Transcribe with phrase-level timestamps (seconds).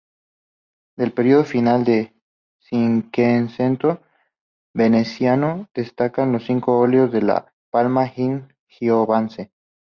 [0.97, 2.11] Del periodo final del
[2.57, 4.01] "Cinquecento"
[4.73, 7.21] veneciano destacan los cinco óleos de
[7.69, 9.51] Palma il Giovane.